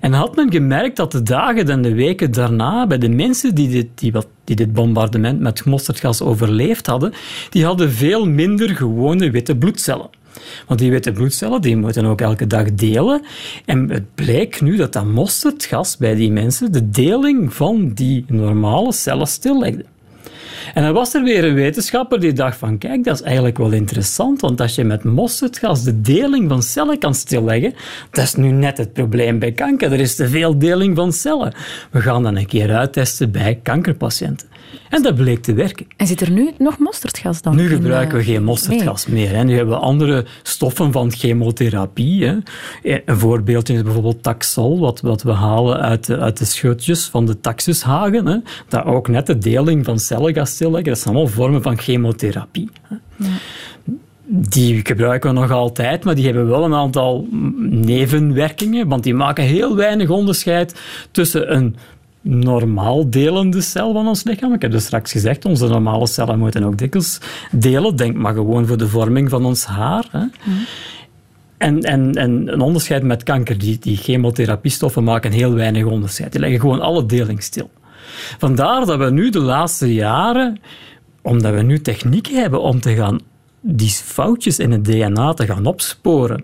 [0.01, 3.69] En had men gemerkt dat de dagen en de weken daarna, bij de mensen die
[3.69, 7.13] dit, die, die dit bombardement met mosterdgas overleefd hadden,
[7.49, 10.09] die hadden veel minder gewone witte bloedcellen.
[10.67, 13.21] Want die witte bloedcellen die moeten ook elke dag delen.
[13.65, 18.91] En het bleek nu dat dat mosterdgas bij die mensen de deling van die normale
[18.91, 19.85] cellen stillegde.
[20.73, 23.71] En dan was er weer een wetenschapper die dacht van kijk, dat is eigenlijk wel
[23.71, 27.73] interessant, want als je met mosterdgas de deling van cellen kan stilleggen,
[28.11, 29.91] dat is nu net het probleem bij kanker.
[29.91, 31.53] Er is te veel deling van cellen.
[31.91, 34.50] We gaan dat een keer uittesten bij kankerpatiënten.
[34.89, 35.85] En dat bleek te werken.
[35.97, 37.55] En zit er nu nog mosterdgas dan?
[37.55, 39.29] Nu gebruiken we eh, geen mosterdgas meer.
[39.29, 39.43] Hè.
[39.43, 42.25] Nu hebben we andere stoffen van chemotherapie.
[42.25, 42.37] Hè.
[43.05, 47.25] Een voorbeeldje is bijvoorbeeld taxol, wat, wat we halen uit de, uit de schutjes van
[47.25, 48.25] de taxushagen.
[48.25, 48.37] Hè.
[48.67, 50.89] Dat ook net de deling van cellen gaat stilleggen.
[50.89, 52.69] Dat zijn allemaal vormen van chemotherapie.
[52.81, 52.95] Hè.
[54.33, 57.27] Die gebruiken we nog altijd, maar die hebben wel een aantal
[57.59, 60.81] nevenwerkingen, want die maken heel weinig onderscheid
[61.11, 61.75] tussen een
[62.21, 64.53] normaal delende cel van ons lichaam.
[64.53, 67.19] Ik heb dus straks gezegd, onze normale cellen moeten ook dikwijls
[67.51, 67.95] delen.
[67.95, 70.05] Denk maar gewoon voor de vorming van ons haar.
[70.11, 70.25] Hè.
[71.57, 73.57] En, en, en een onderscheid met kanker.
[73.57, 76.31] Die, die chemotherapiestoffen maken heel weinig onderscheid.
[76.31, 77.69] Die leggen gewoon alle deling stil.
[78.37, 80.59] Vandaar dat we nu de laatste jaren,
[81.21, 83.19] omdat we nu technieken hebben om te gaan
[83.61, 86.43] die foutjes in het DNA te gaan opsporen,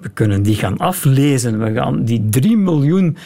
[0.00, 1.58] we kunnen die gaan aflezen.
[1.58, 3.16] We gaan die 3 miljoen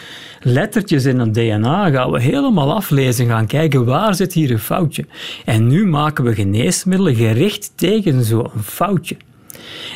[0.40, 3.26] lettertjes in het DNA gaan we helemaal aflezen.
[3.26, 5.06] Gaan kijken waar zit hier een foutje.
[5.44, 9.16] En nu maken we geneesmiddelen gericht tegen zo'n foutje.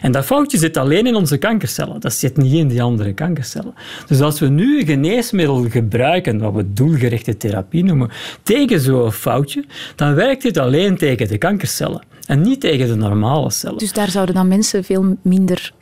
[0.01, 2.01] En dat foutje zit alleen in onze kankercellen.
[2.01, 3.75] Dat zit niet in die andere kankercellen.
[4.07, 8.11] Dus als we nu een geneesmiddel gebruiken, wat we doelgerichte therapie noemen,
[8.42, 9.64] tegen zo'n foutje,
[9.97, 13.79] dan werkt dit alleen tegen de kankercellen en niet tegen de normale cellen.
[13.79, 15.73] Dus daar zouden dan mensen veel minder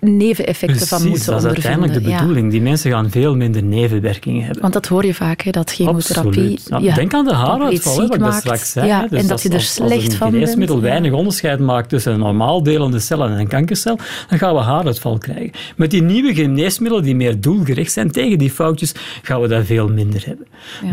[0.00, 2.18] neveneffecten van moeten dat is uiteindelijk de Ja.
[2.20, 2.50] bedoeling.
[2.50, 4.60] Die mensen gaan veel minder nevenwerkingen hebben.
[4.62, 6.28] Want dat hoor je vaak, hè, dat chemotherapie...
[6.30, 6.66] Absoluut.
[6.68, 8.86] Ja, ja, denk aan de haaruitval, hè, wat ik straks zei.
[8.86, 9.00] Ja.
[9.06, 10.88] Dus en dat als- je er als- slecht Als van een geneesmiddel bent.
[10.88, 15.18] weinig onderscheid maakt tussen een normaal delende cel en een kankercel, dan gaan we haaruitval
[15.18, 15.50] krijgen.
[15.76, 19.88] Met die nieuwe geneesmiddelen die meer doelgericht zijn tegen die foutjes, gaan we dat veel
[19.88, 20.46] minder hebben.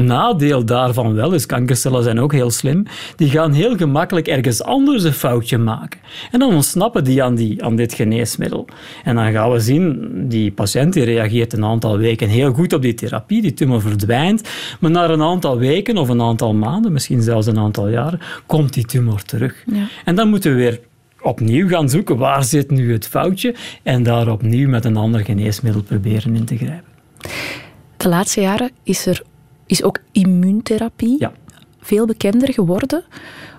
[0.06, 5.04] Nadeel daarvan wel is, kankercellen zijn ook heel slim, die gaan heel gemakkelijk ergens anders
[5.04, 6.00] een foutje maken.
[6.32, 8.65] En dan ontsnappen die aan, die, aan dit geneesmiddel.
[9.03, 12.81] En dan gaan we zien, die patiënt die reageert een aantal weken heel goed op
[12.81, 17.21] die therapie, die tumor verdwijnt, maar na een aantal weken of een aantal maanden, misschien
[17.21, 19.63] zelfs een aantal jaren, komt die tumor terug.
[19.65, 19.88] Ja.
[20.05, 20.79] En dan moeten we weer
[21.21, 25.81] opnieuw gaan zoeken waar zit nu het foutje en daar opnieuw met een ander geneesmiddel
[25.81, 26.89] proberen in te grijpen.
[27.97, 29.21] De laatste jaren is er
[29.65, 31.31] is ook immuuntherapie ja.
[31.81, 33.03] veel bekender geworden.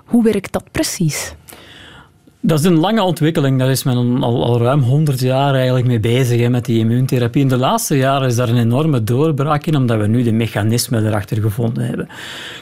[0.05, 1.35] Hoe werkt dat precies?
[2.45, 3.59] Dat is een lange ontwikkeling.
[3.59, 7.43] Daar is men al, al ruim 100 jaar eigenlijk mee bezig hè, met die immuuntherapie.
[7.43, 11.07] In de laatste jaren is daar een enorme doorbraak in, omdat we nu de mechanismen
[11.07, 12.09] erachter gevonden hebben.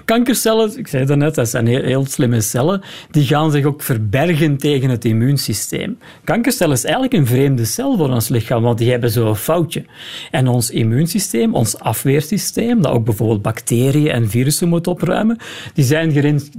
[0.05, 3.83] Kankercellen, ik zei het net, dat zijn heel, heel, slimme cellen, die gaan zich ook
[3.83, 5.99] verbergen tegen het immuunsysteem.
[6.25, 9.85] Kankercellen is eigenlijk een vreemde cel voor ons lichaam, want die hebben zo'n foutje.
[10.31, 15.38] En ons immuunsysteem, ons afweersysteem, dat ook bijvoorbeeld bacteriën en virussen moet opruimen,
[15.75, 16.11] die zijn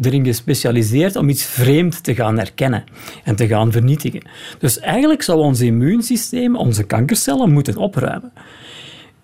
[0.01, 2.83] erin gespecialiseerd om iets vreemd te gaan herkennen
[3.23, 4.21] en te gaan vernietigen.
[4.59, 8.31] Dus eigenlijk zou ons immuunsysteem onze kankercellen moeten opruimen.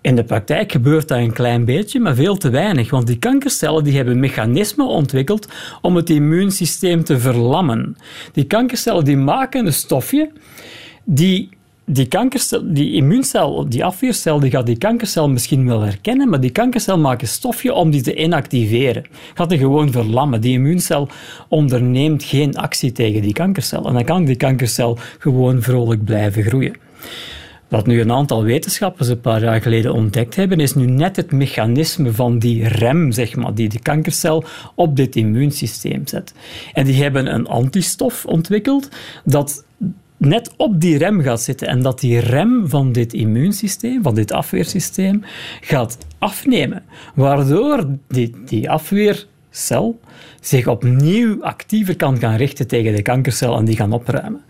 [0.00, 3.84] In de praktijk gebeurt dat een klein beetje, maar veel te weinig, want die kankercellen
[3.84, 5.48] die hebben mechanismen ontwikkeld
[5.80, 7.96] om het immuunsysteem te verlammen.
[8.32, 10.30] Die kankercellen die maken een stofje
[11.04, 11.48] die
[11.90, 16.50] die kankercel, die immuuncel, die afweercel, die gaat die kankercel misschien wel herkennen, maar die
[16.50, 19.04] kankercel maakt een stofje om die te inactiveren.
[19.34, 20.40] Gaat die gewoon verlammen.
[20.40, 21.08] Die immuuncel
[21.48, 23.86] onderneemt geen actie tegen die kankercel.
[23.86, 26.74] En dan kan die kankercel gewoon vrolijk blijven groeien.
[27.68, 31.32] Wat nu een aantal wetenschappers een paar jaar geleden ontdekt hebben, is nu net het
[31.32, 36.34] mechanisme van die rem, zeg maar, die de kankercel op dit immuunsysteem zet.
[36.72, 38.88] En die hebben een antistof ontwikkeld
[39.24, 39.64] dat
[40.18, 44.32] net op die rem gaat zitten en dat die rem van dit immuunsysteem, van dit
[44.32, 45.22] afweersysteem,
[45.60, 46.82] gaat afnemen.
[47.14, 50.00] Waardoor die, die afweercel
[50.40, 54.40] zich opnieuw actiever kan gaan richten tegen de kankercel en die gaan opruimen.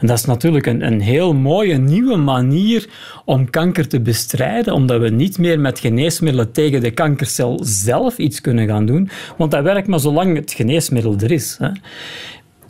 [0.00, 2.88] En dat is natuurlijk een, een heel mooie nieuwe manier
[3.24, 8.40] om kanker te bestrijden, omdat we niet meer met geneesmiddelen tegen de kankercel zelf iets
[8.40, 11.56] kunnen gaan doen, want dat werkt maar zolang het geneesmiddel er is.
[11.58, 11.70] Hè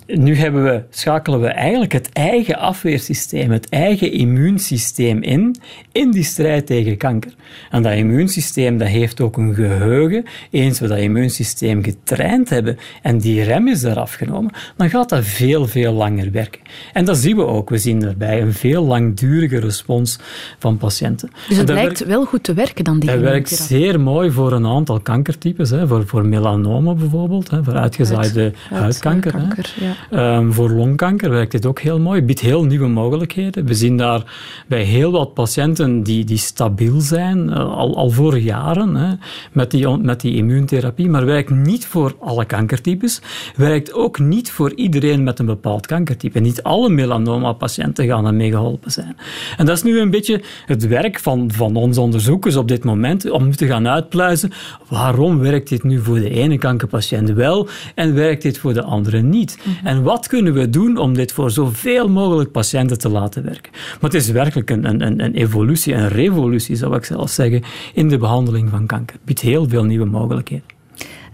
[0.07, 5.57] nu hebben we, schakelen we eigenlijk het eigen afweersysteem, het eigen immuunsysteem in,
[5.93, 7.35] in die strijd tegen kanker.
[7.71, 10.25] En dat immuunsysteem dat heeft ook een geheugen.
[10.51, 15.25] Eens we dat immuunsysteem getraind hebben en die rem is eraf genomen, dan gaat dat
[15.25, 16.61] veel, veel langer werken.
[16.93, 17.71] En dat zien we ook.
[17.71, 20.19] We zien daarbij een veel langdurige respons
[20.59, 21.31] van patiënten.
[21.49, 24.67] Dus het lijkt wel goed te werken dan die Dat werkt zeer mooi voor een
[24.67, 25.71] aantal kankertypes.
[25.71, 25.87] Hè.
[25.87, 27.65] Voor, voor melanoma bijvoorbeeld, hè.
[27.65, 29.33] voor uitgezaaide huidkanker.
[29.33, 29.94] huidkanker ja.
[30.11, 32.23] Ehm, voor longkanker werkt dit ook heel mooi.
[32.23, 33.67] Biedt heel nieuwe mogelijkheden.
[33.67, 34.23] We zien daar
[34.67, 39.15] bij heel wat patiënten die, die stabiel zijn, eh, al, al voor jaren, hè,
[39.53, 43.21] met, die, met die immuuntherapie, maar werkt niet voor alle kankertypes.
[43.57, 46.41] Werkt ook niet voor iedereen met een bepaald kankertype.
[46.41, 49.17] Niet alle melanoma-patiënten gaan ermee geholpen zijn.
[49.57, 53.31] En dat is nu een beetje het werk van, van onze onderzoekers op dit moment,
[53.31, 54.53] om te gaan uitpluizen
[54.89, 59.23] waarom werkt dit nu voor de ene kankerpatiënt wel en werkt dit voor de andere
[59.23, 59.59] niet.
[59.63, 59.84] Mhm.
[59.85, 63.73] En wat kunnen we doen om dit voor zoveel mogelijk patiënten te laten werken?
[63.73, 67.63] Maar het is werkelijk een, een, een evolutie, een revolutie zou ik zelfs zeggen,
[67.95, 69.17] in de behandeling van kanker.
[69.17, 70.67] Het biedt heel veel nieuwe mogelijkheden.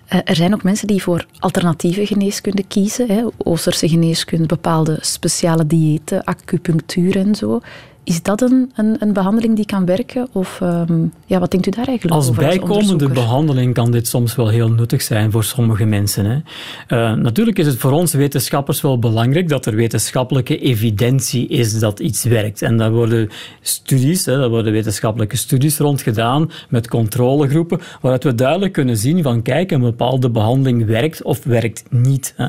[0.06, 3.06] Eh, er zijn ook mensen die voor alternatieve geneeskunde kiezen.
[3.08, 3.24] Hè.
[3.36, 7.60] Oosterse geneeskunde, bepaalde speciale diëten, acupunctuur en zo.
[8.10, 10.28] Is dat een, een, een, behandeling die kan werken?
[10.32, 12.44] Of um, ja, wat denkt u daar eigenlijk als over?
[12.44, 16.24] Als bijkomende behandeling kan dit soms wel heel nuttig zijn voor sommige mensen.
[16.24, 16.36] Hè.
[16.88, 22.00] Uh, natuurlijk is het voor ons wetenschappers wel belangrijk dat er wetenschappelijke evidentie is dat
[22.00, 22.62] iets werkt.
[22.62, 23.28] En daar worden
[23.60, 29.22] studies, hè, daar worden wetenschappelijke studies rond gedaan met controlegroepen, waaruit we duidelijk kunnen zien
[29.22, 32.34] van kijk, een bepaalde behandeling werkt of werkt niet.
[32.36, 32.48] Hè.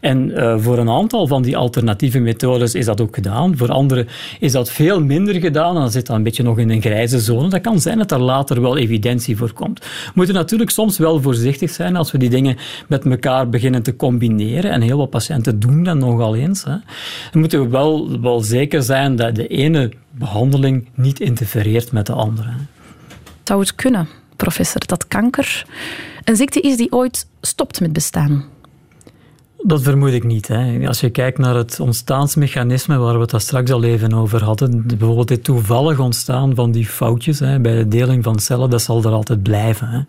[0.00, 3.56] En uh, voor een aantal van die alternatieve methodes is dat ook gedaan.
[3.56, 4.06] Voor andere
[4.38, 7.48] is dat veel minder gedaan dan zit dat een beetje nog in een grijze zone.
[7.48, 9.78] Dat kan zijn dat er later wel evidentie voor komt.
[9.78, 12.56] We moeten natuurlijk soms wel voorzichtig zijn als we die dingen
[12.88, 14.70] met elkaar beginnen te combineren.
[14.70, 16.64] En heel wat patiënten doen dat nogal eens.
[16.64, 16.76] Hè.
[17.30, 22.12] Dan moeten we wel, wel zeker zijn dat de ene behandeling niet interfereert met de
[22.12, 22.50] andere.
[23.44, 25.64] Zou het kunnen, professor, dat kanker
[26.24, 28.44] een ziekte is die ooit stopt met bestaan?
[29.62, 30.48] Dat vermoed ik niet.
[30.48, 30.86] Hè.
[30.86, 34.86] Als je kijkt naar het ontstaansmechanisme waar we het daar straks al even over hadden,
[34.86, 39.02] bijvoorbeeld het toevallig ontstaan van die foutjes hè, bij de deling van cellen, dat zal
[39.02, 39.88] er altijd blijven.
[39.88, 40.00] Hè.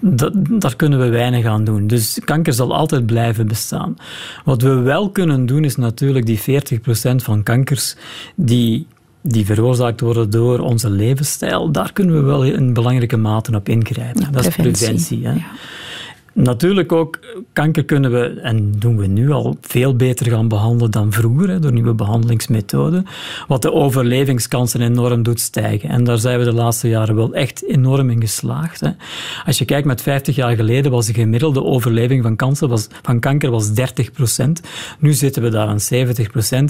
[0.00, 1.86] Dat, daar kunnen we weinig aan doen.
[1.86, 3.96] Dus kanker zal altijd blijven bestaan.
[4.44, 6.42] Wat we wel kunnen doen, is natuurlijk die 40%
[7.16, 7.96] van kankers
[8.34, 8.86] die
[9.22, 14.32] die veroorzaakt worden door onze levensstijl, daar kunnen we wel in belangrijke mate op ingrijpen.
[14.32, 15.26] dat is preventie.
[15.26, 15.32] Hè.
[15.32, 15.50] Ja.
[16.34, 17.18] Natuurlijk ook,
[17.52, 21.58] kanker kunnen we, en doen we nu al, veel beter gaan behandelen dan vroeger, hè,
[21.58, 23.06] door nieuwe behandelingsmethoden,
[23.48, 25.88] wat de overlevingskansen enorm doet stijgen.
[25.88, 28.80] En daar zijn we de laatste jaren wel echt enorm in geslaagd.
[28.80, 28.90] Hè.
[29.46, 33.20] Als je kijkt, met 50 jaar geleden was de gemiddelde overleving van, kanker was, van
[33.20, 33.72] kanker was 30%
[34.98, 35.80] Nu zitten we daar aan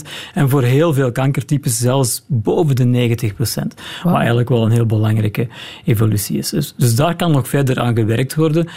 [0.03, 3.75] 70% En voor heel veel kankertypes zelfs boven de 90 procent.
[4.03, 5.49] Wat eigenlijk wel een heel belangrijke
[5.85, 6.51] evolutie is.
[6.51, 8.69] Dus, dus daar kan nog verder aan gewerkt worden.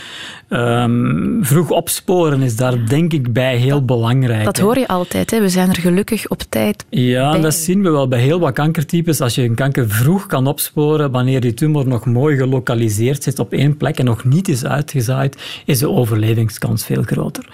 [0.83, 4.45] Um, vroeg opsporen is daar denk ik bij heel belangrijk.
[4.45, 5.39] Dat hoor je altijd, hè?
[5.39, 6.85] we zijn er gelukkig op tijd.
[6.89, 7.41] Ja, bij.
[7.41, 9.21] dat zien we wel bij heel wat kankertypes.
[9.21, 13.53] Als je een kanker vroeg kan opsporen, wanneer die tumor nog mooi gelokaliseerd zit op
[13.53, 17.45] één plek en nog niet is uitgezaaid, is de overlevingskans veel groter.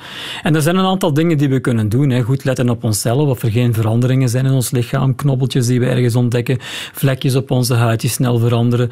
[0.44, 2.10] En er zijn een aantal dingen die we kunnen doen.
[2.10, 2.22] Hè.
[2.22, 5.86] Goed letten op onszelf, of er geen veranderingen zijn in ons lichaam, knobbeltjes die we
[5.86, 6.58] ergens ontdekken,
[6.94, 8.90] vlekjes op onze huid die snel veranderen.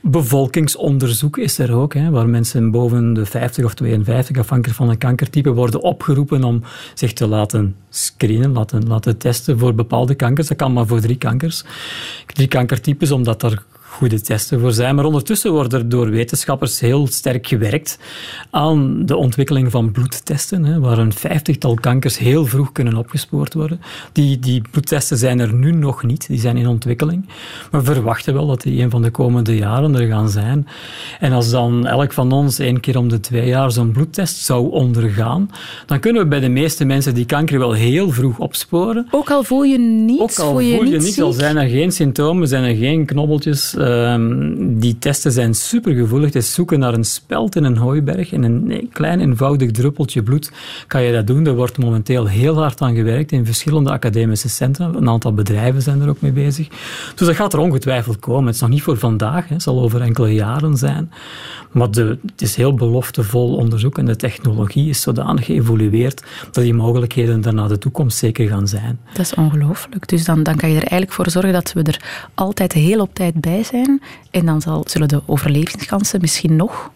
[0.00, 4.98] Bevolkingsonderzoek is er ook, hè, waar mensen boven de 50 of 52, afhankelijk van een
[4.98, 6.62] kankertype, worden opgeroepen om
[6.94, 10.48] zich te laten screenen, laten, laten testen voor bepaalde kankers.
[10.48, 11.64] Dat kan maar voor drie kankers.
[12.26, 14.94] Drie kankertypes, omdat er goede testen voor zijn.
[14.94, 17.98] Maar ondertussen wordt er door wetenschappers heel sterk gewerkt
[18.50, 23.80] aan de ontwikkeling van bloedtesten, hè, waar een vijftigtal kankers heel vroeg kunnen opgespoord worden.
[24.12, 27.26] Die, die bloedtesten zijn er nu nog niet, die zijn in ontwikkeling.
[27.70, 30.66] Maar we verwachten wel dat die een van de komende jaren er gaan zijn.
[31.20, 34.70] En als dan elk van ons één keer om de twee jaar zo'n bloedtest zou
[34.70, 35.50] ondergaan,
[35.86, 39.06] dan kunnen we bij de meeste mensen die kanker wel heel vroeg opsporen.
[39.10, 41.68] Ook al voel je niets, Ook al voel je, voel je niets, al zijn er
[41.68, 46.26] geen symptomen, zijn er geen knobbeltjes, Ehm, die testen zijn supergevoelig.
[46.26, 50.52] Het is zoeken naar een speld in een hooiberg en een klein eenvoudig druppeltje bloed
[50.86, 51.46] kan je dat doen.
[51.46, 54.90] Er wordt momenteel heel hard aan gewerkt in verschillende academische centra.
[54.94, 56.68] Een aantal bedrijven zijn er ook mee bezig.
[57.14, 58.46] Dus dat gaat er ongetwijfeld komen.
[58.46, 61.10] Het is nog niet voor vandaag, het zal over enkele jaren zijn.
[61.70, 66.74] Maar de, het is heel beloftevol onderzoek en de technologie is zodanig geëvolueerd dat die
[66.74, 68.98] mogelijkheden daar naar de toekomst zeker gaan zijn.
[69.12, 70.08] Dat is ongelooflijk.
[70.08, 72.00] Dus dan, dan kan je er eigenlijk voor zorgen dat we er
[72.34, 73.71] altijd heel op tijd bij zijn.
[74.30, 76.90] En dan zal, zullen de overlevingskansen misschien nog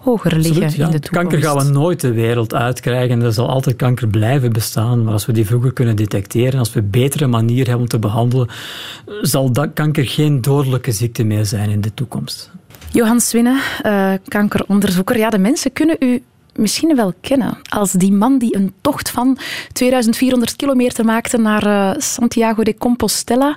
[0.00, 1.08] hoger liggen in de toekomst.
[1.08, 3.22] Kanker gaan we nooit de wereld uitkrijgen.
[3.22, 5.04] Er zal altijd kanker blijven bestaan.
[5.04, 7.98] Maar als we die vroeger kunnen detecteren, als we een betere manier hebben om te
[7.98, 8.48] behandelen,
[9.22, 12.50] zal dat kanker geen dodelijke ziekte meer zijn in de toekomst.
[12.92, 15.18] Johan Swinne, uh, kankeronderzoeker.
[15.18, 16.22] Ja, de mensen kunnen u
[16.54, 19.38] misschien wel kennen als die man die een tocht van
[19.72, 23.56] 2400 kilometer maakte naar uh, Santiago de Compostela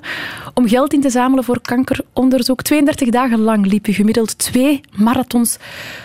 [0.53, 2.61] om geld in te zamelen voor kankeronderzoek.
[2.61, 5.57] 32 dagen lang liep u gemiddeld twee marathons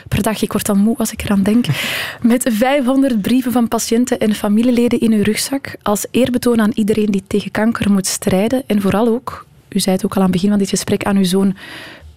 [0.08, 0.42] per dag.
[0.42, 1.66] Ik word dan moe als ik eraan denk.
[2.22, 7.24] Met 500 brieven van patiënten en familieleden in uw rugzak als eerbetoon aan iedereen die
[7.26, 8.62] tegen kanker moet strijden.
[8.66, 11.16] En vooral ook, u zei het ook al aan het begin van dit gesprek, aan
[11.16, 11.56] uw zoon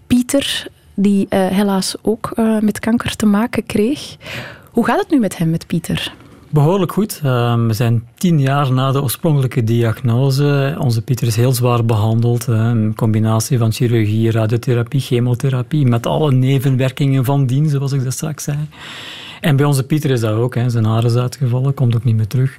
[0.08, 4.18] Pieter die uh, helaas ook uh, met kanker te maken kreeg.
[4.72, 6.14] Hoe gaat het nu met hem, met Pieter?
[6.50, 7.22] Behoorlijk goed.
[7.26, 10.76] Uh, we zijn tien jaar na de oorspronkelijke diagnose.
[10.80, 12.48] Onze Pieter is heel zwaar behandeld.
[12.48, 18.44] Een combinatie van chirurgie, radiotherapie, chemotherapie, met alle nevenwerkingen van dien, zoals ik dat straks
[18.44, 18.58] zei.
[19.42, 20.56] En bij onze Pieter is dat ook.
[20.56, 20.70] Hè.
[20.70, 22.58] Zijn haar is uitgevallen, komt ook niet meer terug.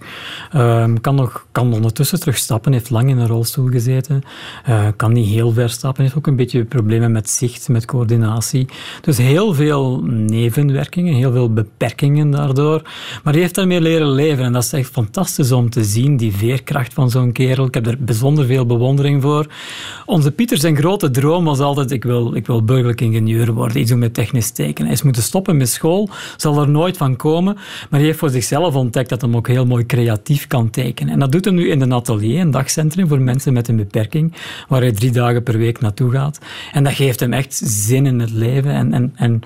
[0.57, 4.23] Um, kan, nog, kan ondertussen terugstappen, heeft lang in een rolstoel gezeten.
[4.69, 8.69] Uh, kan niet heel ver stappen, heeft ook een beetje problemen met zicht, met coördinatie.
[9.01, 12.83] Dus heel veel nevenwerkingen, heel veel beperkingen daardoor.
[13.23, 16.33] Maar die heeft daarmee leren leven en dat is echt fantastisch om te zien, die
[16.33, 17.67] veerkracht van zo'n kerel.
[17.67, 19.47] Ik heb er bijzonder veel bewondering voor.
[20.07, 23.91] Onze Pieter, zijn grote droom was altijd, ik wil, ik wil burgerlijk ingenieur worden, iets
[23.91, 24.87] doen met technisch tekenen.
[24.87, 27.55] Hij is moeten stoppen met school, zal er nooit van komen.
[27.55, 31.13] Maar hij heeft voor zichzelf ontdekt dat hij ook heel mooi creatief kan tekenen.
[31.13, 34.35] En dat doet hij nu in een atelier, een dagcentrum voor mensen met een beperking,
[34.69, 36.39] waar hij drie dagen per week naartoe gaat.
[36.73, 38.73] En dat geeft hem echt zin in het leven.
[38.73, 39.41] En, en, en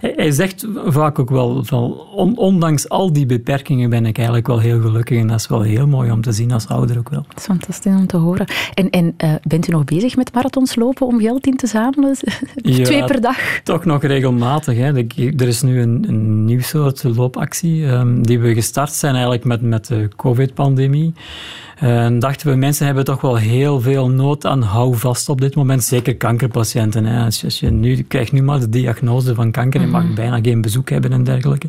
[0.00, 1.92] hij zegt vaak ook wel, van,
[2.36, 5.18] ondanks al die beperkingen ben ik eigenlijk wel heel gelukkig.
[5.18, 7.24] En dat is wel heel mooi om te zien als ouder ook wel.
[7.28, 8.46] Dat is fantastisch om te horen.
[8.74, 12.16] En, en uh, bent u nog bezig met marathons lopen om geld in te zamelen?
[12.82, 13.60] Twee per dag?
[13.62, 14.76] Toch nog regelmatig.
[14.76, 14.92] Hè.
[15.36, 19.62] Er is nu een, een nieuw soort loopactie um, die we gestart zijn eigenlijk met,
[19.62, 21.12] met de COVID-pandemie.
[21.80, 25.84] En dachten we, mensen hebben toch wel heel veel nood aan houvast op dit moment.
[25.84, 27.04] Zeker kankerpatiënten.
[27.04, 27.24] Hè.
[27.24, 30.14] Als, je, als je nu krijgt nu maar de diagnose van kanker, je mag mhm.
[30.14, 31.66] bijna geen bezoek hebben en dergelijke.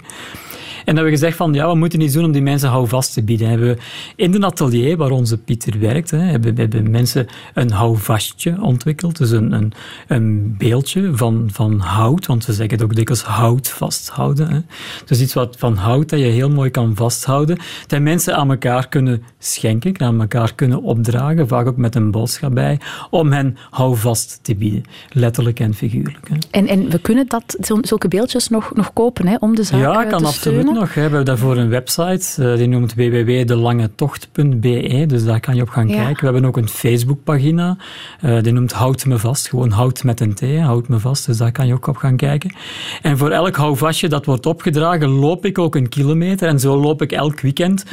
[0.79, 3.23] En hebben we gezegd van, ja, we moeten iets doen om die mensen houvast te
[3.23, 3.49] bieden.
[3.49, 3.77] Hebben we
[4.15, 9.17] in de atelier waar onze Pieter werkt, hè, hebben, hebben mensen een houvastje ontwikkeld.
[9.17, 9.73] Dus een, een,
[10.07, 14.49] een beeldje van, van hout, want we zeggen het ook dikwijls hout vasthouden.
[14.49, 14.59] Hè.
[15.05, 17.57] Dus iets wat van hout dat je heel mooi kan vasthouden.
[17.87, 22.53] Dat mensen aan elkaar kunnen schenken, aan elkaar kunnen opdragen, vaak ook met een boodschap
[22.53, 24.83] bij, om hen houvast te bieden.
[25.11, 26.29] Letterlijk en figuurlijk.
[26.29, 26.35] Hè.
[26.51, 30.03] En, en we kunnen dat, zulke beeldjes nog, nog kopen hè, om de zaak ja,
[30.03, 30.25] te kan
[30.73, 30.93] nog.
[30.93, 30.93] Hè.
[30.93, 35.87] We hebben daarvoor een website, uh, die noemt www.delangetocht.be, dus daar kan je op gaan
[35.87, 36.19] kijken.
[36.19, 37.77] We hebben ook een Facebookpagina,
[38.25, 41.37] uh, die noemt Houd me vast, gewoon houd met een T, houd me vast, dus
[41.37, 42.55] daar kan je ook op gaan kijken.
[43.01, 47.01] En voor elk houvastje dat wordt opgedragen, loop ik ook een kilometer en zo loop
[47.01, 47.85] ik elk weekend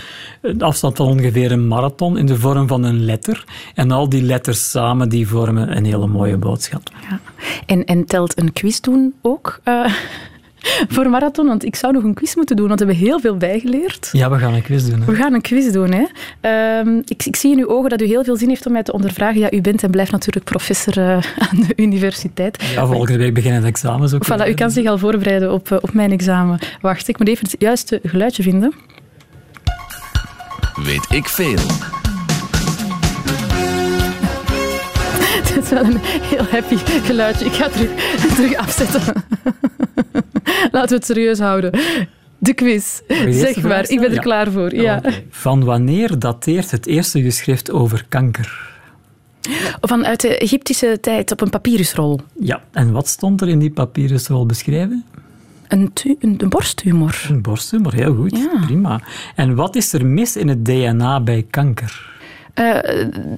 [0.43, 3.45] een afstand van ongeveer een marathon in de vorm van een letter.
[3.75, 6.83] En al die letters samen, die vormen een hele mooie boodschap.
[7.11, 7.21] Ja.
[7.67, 9.61] En, en telt een quiz doen ook?
[9.65, 9.87] Uh,
[10.95, 13.37] voor marathon, want ik zou nog een quiz moeten doen, want we hebben heel veel
[13.37, 14.09] bijgeleerd.
[14.13, 15.01] Ja, we gaan een quiz doen.
[15.01, 15.07] Hè?
[15.07, 15.93] We gaan een quiz doen.
[15.93, 16.05] Hè.
[16.87, 18.83] Uh, ik, ik, zie in uw ogen dat u heel veel zin heeft om mij
[18.83, 19.41] te ondervragen.
[19.41, 21.13] Ja, u bent en blijft natuurlijk professor uh,
[21.51, 22.63] aan de universiteit.
[22.75, 24.25] Ja, volgende week beginnen de examens ook.
[24.25, 26.59] Voilà, u kan zich al voorbereiden op, op mijn examen.
[26.81, 28.73] Wacht, ik moet even het juiste geluidje vinden.
[30.85, 31.59] Weet ik veel.
[35.37, 37.45] Het is wel een heel happy geluidje.
[37.45, 37.91] Ik ga terug,
[38.35, 39.25] terug afzetten.
[40.73, 41.71] Laten we het serieus houden.
[42.39, 43.01] De quiz.
[43.29, 44.75] Zeg maar, ik ben er klaar voor.
[44.75, 45.03] Ja.
[45.31, 48.75] Van wanneer dateert het eerste geschrift over kanker?
[49.81, 52.21] Vanuit de Egyptische tijd op een papyrusrol.
[52.41, 55.05] Ja, en wat stond er in die papyrusrol beschreven?
[55.69, 57.27] Een, een, een, borsttumor.
[57.29, 58.37] Een borsttumor, heel goed.
[58.37, 58.65] Ja.
[58.65, 59.01] Prima.
[59.35, 62.16] En wat is er mis in het DNA bij kanker?
[62.61, 62.79] Uh,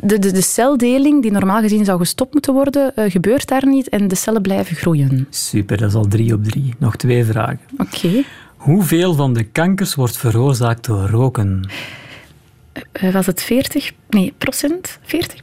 [0.03, 3.89] de, de, de, celdeling die normaal gezien zou gestopt moeten worden, uh, gebeurt daar niet
[3.89, 5.27] en de cellen blijven groeien.
[5.31, 6.75] Super, dat is al drie op drie.
[6.79, 7.61] Nog twee vragen.
[7.79, 8.07] Oké.
[8.07, 8.25] Okay.
[8.57, 11.71] Hoeveel van de kankers wordt veroorzaakt door roken?
[13.03, 13.93] Uh, was het 40?
[14.09, 14.99] Nee, procent?
[15.03, 15.41] 40?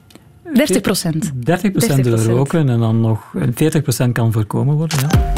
[0.53, 1.31] 30 procent.
[1.35, 5.33] 30 procent door roken en dan nog 40 procent kan voorkomen worden, ja.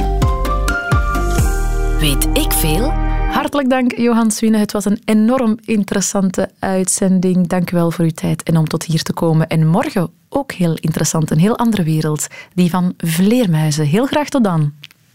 [2.00, 3.07] Weet ik veel?
[3.48, 4.58] Hartelijk dank, Johan Swine.
[4.58, 7.48] Het was een enorm interessante uitzending.
[7.48, 9.48] Dank u wel voor uw tijd en om tot hier te komen.
[9.48, 12.28] En morgen ook heel interessant, een heel andere wereld.
[12.54, 13.86] Die van vleermuizen.
[13.86, 14.74] Heel graag tot dan.